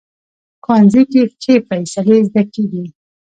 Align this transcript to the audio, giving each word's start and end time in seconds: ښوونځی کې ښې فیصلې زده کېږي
ښوونځی 0.63 1.03
کې 1.11 1.21
ښې 1.41 1.55
فیصلې 1.67 2.17
زده 2.27 2.43
کېږي 2.53 2.85